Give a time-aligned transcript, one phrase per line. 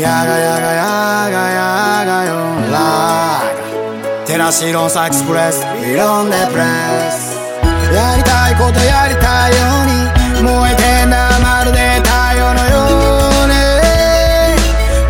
[0.00, 2.32] やがやがやがやがよ。
[2.72, 6.64] ラーテラシロンサエクスプレスイロンデプレ
[7.10, 7.36] ス。
[7.92, 12.80] やりたいことやりたいように燃えてんだまるで太陽のよ
[13.44, 13.48] う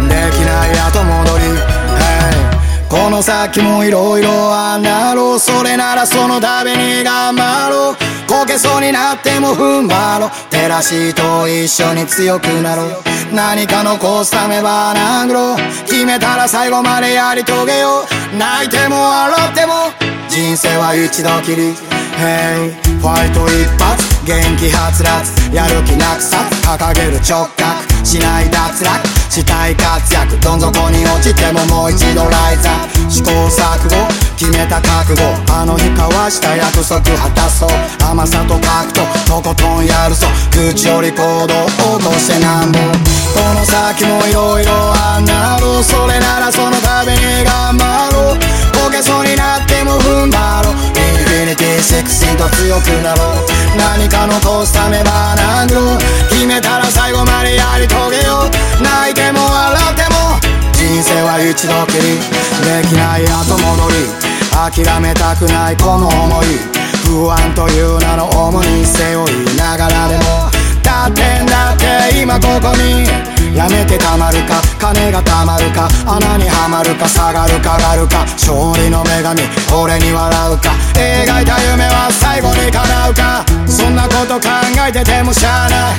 [0.03, 0.09] に。
[0.09, 1.45] できない後戻り
[2.01, 2.35] Hey
[2.89, 5.39] この先もいろいろあんだろう。
[5.39, 7.97] それならそのために頑張ろう。
[8.31, 13.03] こけそうになっても踏ん張ろう照らしと一緒に強くなろう。
[13.35, 15.57] 何か残すためば殴ろう。
[15.85, 18.37] 決めたら最後までやり遂げよう。
[18.39, 19.91] 泣いても笑っても
[20.29, 21.75] 人生は一度きり。
[22.23, 22.71] Hey
[23.01, 25.35] ファイト一発元気はつらつ。
[25.53, 28.07] やる気なくさ掲げる直角。
[28.07, 29.09] しない脱落。
[29.29, 30.39] したい活躍。
[30.39, 33.11] どん底に落ちてももう一度ライザー。
[33.11, 34.20] 試行錯誤。
[34.41, 35.21] 決めた覚悟。
[35.53, 37.71] あの日交わした約束果たそう。
[38.01, 39.05] 甘さと格闘。
[39.29, 40.27] とことんやるぞ。
[40.49, 41.53] 口より行動
[42.01, 42.79] 起こしてなんぼ。
[42.81, 47.85] この先もいろいろあんなろうそれならそのために頑張
[48.17, 48.41] ろう。
[48.73, 50.73] こけそうになっても踏ん張ろう。
[50.73, 53.45] インフィニティセクシーと強くなろう。
[53.77, 55.37] 何か残すためば
[55.69, 56.01] 殴ろ
[56.33, 58.81] 決めたら最後までやり遂げよう。
[58.81, 60.41] 泣いても笑っても。
[60.73, 62.17] 人生は一度きり。
[62.65, 64.30] できない後戻り。
[64.69, 66.47] 諦めたくないこの想い。
[67.07, 69.57] 不安という名の重に背負い。
[69.57, 70.51] ながらでも
[70.83, 73.09] 立ってんだって今ここに
[73.57, 74.61] やめてたまるか。
[74.79, 80.71] 金がたまるか穴にはまるか下がるかがるか勝利の女神俺に笑うか。
[80.93, 83.45] 描いた夢は最後に叶うか。
[83.67, 84.49] そんなこと考
[84.87, 85.99] えててもしゃあない。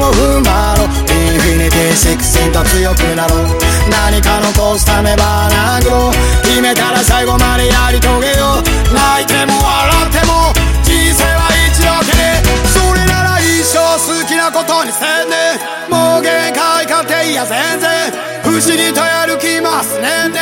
[0.00, 0.48] も踏ん張
[0.80, 3.44] ろうインフィニティシックスンと強くなろう。
[3.92, 5.50] 何か残すためば
[5.84, 6.12] 殴ろう
[6.42, 8.64] 決めたら最後までやり遂げよう。
[8.96, 10.56] 泣いても笑っても。
[10.82, 12.24] 人生は一度きり
[12.72, 15.60] それなら一生好きなことにせんね。
[15.90, 18.10] もう限界かっていや全然。
[18.42, 20.40] 不思議とやる気ますねんで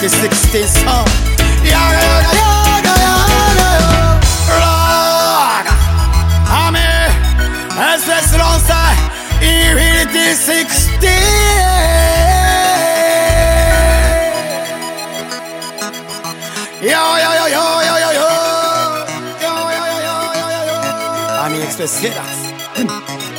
[0.00, 0.16] 80s,
[0.52, 1.20] T60
[16.82, 18.28] Yo, yo, yo, yo, yo, yo, yo.
[19.40, 21.44] Yo, yo, yo, yo, yo, yo, yo.
[21.44, 23.29] Ami Express.